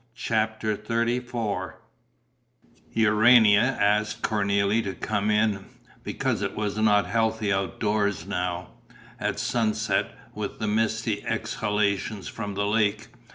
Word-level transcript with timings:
CHAPTER 0.15 0.75
XXXIV 0.75 1.73
Urania 2.93 3.77
asked 3.79 4.23
Cornélie 4.23 4.83
to 4.83 4.95
come 4.95 5.29
in, 5.29 5.65
because 6.03 6.41
it 6.41 6.55
was 6.55 6.75
not 6.79 7.05
healthy 7.05 7.53
out 7.53 7.65
of 7.75 7.79
doors 7.79 8.25
now, 8.25 8.69
at 9.19 9.37
sunset, 9.37 10.17
with 10.33 10.57
the 10.57 10.65
misty 10.65 11.23
exhalations 11.23 12.27
from 12.27 12.55
the 12.55 12.65
lake. 12.65 13.09